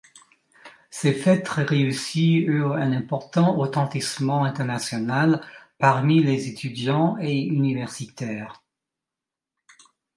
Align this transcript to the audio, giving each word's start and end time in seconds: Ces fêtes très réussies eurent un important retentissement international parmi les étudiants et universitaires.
Ces 0.89 1.13
fêtes 1.13 1.45
très 1.45 1.61
réussies 1.63 2.37
eurent 2.37 2.73
un 2.73 2.91
important 2.91 3.53
retentissement 3.55 4.43
international 4.43 5.45
parmi 5.77 6.23
les 6.23 6.47
étudiants 6.47 7.19
et 7.21 7.43
universitaires. 7.43 8.63